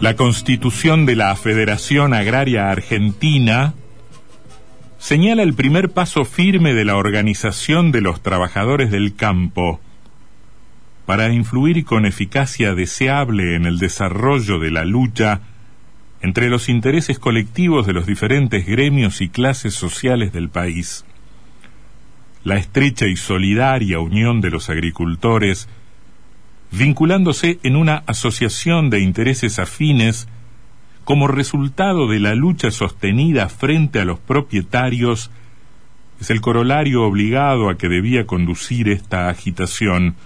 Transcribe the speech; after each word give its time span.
La 0.00 0.14
constitución 0.14 1.06
de 1.06 1.16
la 1.16 1.34
Federación 1.36 2.12
Agraria 2.12 2.70
Argentina 2.70 3.72
señala 4.98 5.42
el 5.42 5.54
primer 5.54 5.90
paso 5.90 6.26
firme 6.26 6.74
de 6.74 6.84
la 6.84 6.96
organización 6.96 7.92
de 7.92 8.02
los 8.02 8.22
trabajadores 8.22 8.90
del 8.90 9.16
campo 9.16 9.80
para 11.06 11.32
influir 11.32 11.84
con 11.86 12.04
eficacia 12.04 12.74
deseable 12.74 13.56
en 13.56 13.64
el 13.64 13.78
desarrollo 13.78 14.58
de 14.58 14.70
la 14.70 14.84
lucha 14.84 15.40
entre 16.20 16.50
los 16.50 16.68
intereses 16.68 17.18
colectivos 17.18 17.86
de 17.86 17.94
los 17.94 18.04
diferentes 18.04 18.66
gremios 18.66 19.22
y 19.22 19.30
clases 19.30 19.72
sociales 19.72 20.30
del 20.32 20.50
país. 20.50 21.06
La 22.44 22.56
estrecha 22.56 23.06
y 23.06 23.16
solidaria 23.16 23.98
unión 23.98 24.42
de 24.42 24.50
los 24.50 24.68
agricultores 24.68 25.68
vinculándose 26.76 27.58
en 27.62 27.74
una 27.74 28.02
asociación 28.06 28.90
de 28.90 29.00
intereses 29.00 29.58
afines 29.58 30.28
como 31.04 31.26
resultado 31.26 32.06
de 32.06 32.20
la 32.20 32.34
lucha 32.34 32.70
sostenida 32.70 33.48
frente 33.48 34.00
a 34.00 34.04
los 34.04 34.18
propietarios, 34.18 35.30
es 36.20 36.30
el 36.30 36.40
corolario 36.40 37.04
obligado 37.04 37.70
a 37.70 37.78
que 37.78 37.88
debía 37.88 38.26
conducir 38.26 38.88
esta 38.88 39.28
agitación 39.28 40.16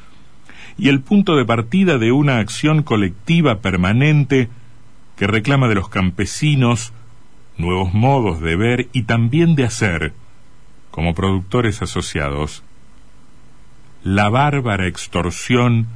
y 0.76 0.88
el 0.88 1.00
punto 1.00 1.36
de 1.36 1.44
partida 1.44 1.98
de 1.98 2.10
una 2.10 2.38
acción 2.38 2.82
colectiva 2.82 3.60
permanente 3.60 4.48
que 5.16 5.26
reclama 5.26 5.68
de 5.68 5.74
los 5.76 5.88
campesinos 5.88 6.92
nuevos 7.58 7.92
modos 7.94 8.40
de 8.40 8.56
ver 8.56 8.88
y 8.92 9.02
también 9.02 9.54
de 9.54 9.64
hacer 9.64 10.14
como 10.90 11.14
productores 11.14 11.82
asociados. 11.82 12.64
La 14.02 14.30
bárbara 14.30 14.86
extorsión 14.86 15.86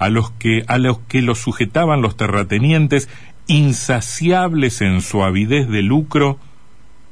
a 0.00 0.08
los 0.08 0.30
que 0.30 0.64
a 0.66 0.78
los 0.78 0.98
que 1.00 1.20
los 1.20 1.38
sujetaban 1.38 2.00
los 2.00 2.16
terratenientes, 2.16 3.08
insaciables 3.46 4.80
en 4.80 5.02
su 5.02 5.22
avidez 5.22 5.68
de 5.68 5.82
lucro, 5.82 6.38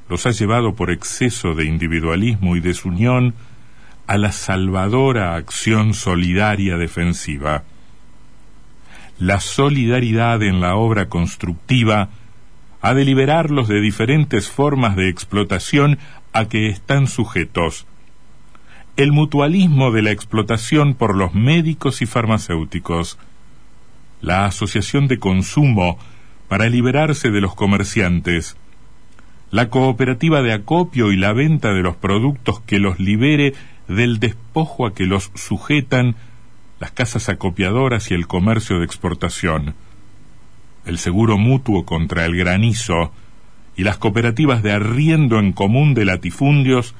los 0.08 0.24
ha 0.24 0.30
llevado 0.30 0.74
por 0.74 0.90
exceso 0.90 1.54
de 1.54 1.66
individualismo 1.66 2.56
y 2.56 2.60
desunión 2.60 3.34
a 4.06 4.16
la 4.16 4.32
salvadora 4.32 5.36
acción 5.36 5.92
solidaria 5.92 6.78
defensiva. 6.78 7.64
La 9.18 9.40
solidaridad 9.40 10.42
en 10.42 10.62
la 10.62 10.76
obra 10.76 11.10
constructiva 11.10 12.08
ha 12.80 12.94
de 12.94 13.04
liberarlos 13.04 13.68
de 13.68 13.82
diferentes 13.82 14.50
formas 14.50 14.96
de 14.96 15.10
explotación 15.10 15.98
a 16.32 16.46
que 16.46 16.68
están 16.68 17.06
sujetos, 17.06 17.86
el 18.98 19.12
mutualismo 19.12 19.92
de 19.92 20.02
la 20.02 20.10
explotación 20.10 20.94
por 20.94 21.16
los 21.16 21.32
médicos 21.32 22.02
y 22.02 22.06
farmacéuticos, 22.06 23.16
la 24.20 24.44
asociación 24.44 25.06
de 25.06 25.20
consumo 25.20 26.00
para 26.48 26.68
liberarse 26.68 27.30
de 27.30 27.40
los 27.40 27.54
comerciantes, 27.54 28.56
la 29.52 29.70
cooperativa 29.70 30.42
de 30.42 30.52
acopio 30.52 31.12
y 31.12 31.16
la 31.16 31.32
venta 31.32 31.72
de 31.72 31.82
los 31.82 31.94
productos 31.94 32.60
que 32.62 32.80
los 32.80 32.98
libere 32.98 33.54
del 33.86 34.18
despojo 34.18 34.84
a 34.84 34.94
que 34.94 35.06
los 35.06 35.30
sujetan 35.36 36.16
las 36.80 36.90
casas 36.90 37.28
acopiadoras 37.28 38.10
y 38.10 38.14
el 38.14 38.26
comercio 38.26 38.80
de 38.80 38.84
exportación, 38.84 39.76
el 40.86 40.98
seguro 40.98 41.38
mutuo 41.38 41.84
contra 41.84 42.24
el 42.24 42.36
granizo 42.36 43.12
y 43.76 43.84
las 43.84 43.96
cooperativas 43.96 44.64
de 44.64 44.72
arriendo 44.72 45.38
en 45.38 45.52
común 45.52 45.94
de 45.94 46.04
latifundios 46.04 46.96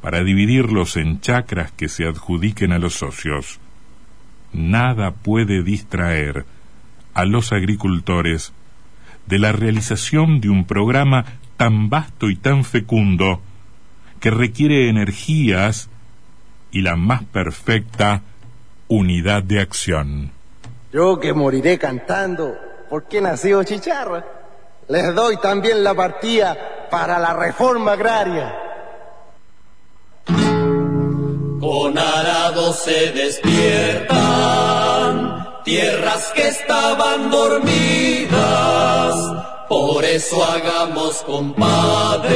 para 0.00 0.22
dividirlos 0.22 0.96
en 0.96 1.20
chacras 1.20 1.72
que 1.72 1.88
se 1.88 2.06
adjudiquen 2.06 2.72
a 2.72 2.78
los 2.78 2.94
socios. 2.94 3.58
Nada 4.52 5.12
puede 5.12 5.62
distraer 5.62 6.44
a 7.14 7.24
los 7.24 7.52
agricultores 7.52 8.52
de 9.26 9.38
la 9.38 9.52
realización 9.52 10.40
de 10.40 10.48
un 10.48 10.64
programa 10.64 11.24
tan 11.56 11.90
vasto 11.90 12.30
y 12.30 12.36
tan 12.36 12.64
fecundo 12.64 13.40
que 14.18 14.30
requiere 14.30 14.88
energías 14.88 15.88
y 16.72 16.82
la 16.82 16.96
más 16.96 17.24
perfecta 17.24 18.22
unidad 18.88 19.42
de 19.42 19.60
acción. 19.60 20.32
Yo 20.92 21.20
que 21.20 21.32
moriré 21.32 21.78
cantando, 21.78 22.56
porque 22.88 23.20
nacido 23.20 23.62
chicharra, 23.62 24.24
les 24.88 25.14
doy 25.14 25.36
también 25.36 25.84
la 25.84 25.94
partida 25.94 26.88
para 26.90 27.18
la 27.18 27.32
reforma 27.32 27.92
agraria. 27.92 28.69
Con 31.60 31.96
arado 31.98 32.72
se 32.72 33.12
despiertan 33.12 34.16
tierras 35.62 36.32
que 36.34 36.48
estaban 36.48 37.30
dormidas. 37.30 39.14
Por 39.68 40.02
eso 40.06 40.42
hagamos, 40.42 41.22
compadre, 41.22 42.30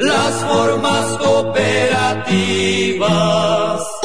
las 0.00 0.42
formas 0.46 1.18
cooperativas. 1.18 3.97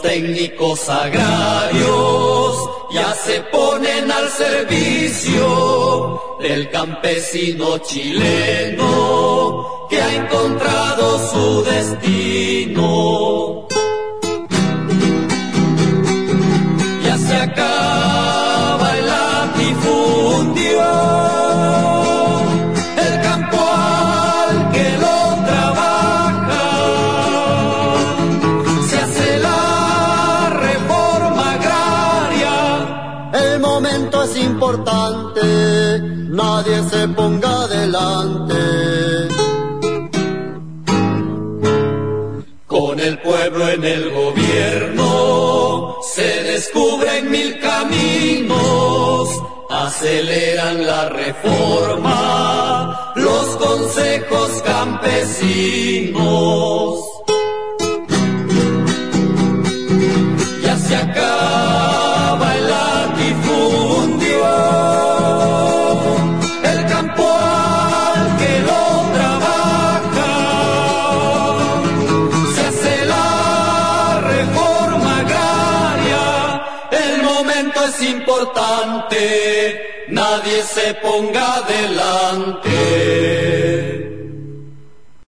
Técnicos 0.00 0.88
agrarios 0.88 2.56
ya 2.90 3.12
se 3.14 3.40
ponen 3.52 4.10
al 4.10 4.28
servicio 4.30 5.46
del 6.40 6.70
campesino 6.70 7.78
chileno 7.78 8.86
que 9.90 10.00
ha 10.00 10.14
encontrado 10.14 11.18
su 11.30 11.62
destino. 11.64 13.27
Momento 33.58 34.22
es 34.22 34.36
importante, 34.36 35.40
nadie 36.30 36.80
se 36.90 37.08
ponga 37.08 37.62
adelante. 37.62 38.54
Con 42.66 43.00
el 43.00 43.18
pueblo 43.18 43.68
en 43.68 43.84
el 43.84 44.10
gobierno 44.10 45.96
se 46.14 46.44
descubren 46.44 47.28
mil 47.30 47.58
caminos, 47.58 49.28
aceleran 49.70 50.86
la 50.86 51.08
reforma, 51.08 53.12
los 53.16 53.56
consejos 53.56 54.62
campesinos. 54.64 57.17
Es 77.88 78.02
importante 78.02 79.16
nadie 80.08 80.62
se 80.62 80.94
ponga 80.94 81.62
delante. 81.62 82.68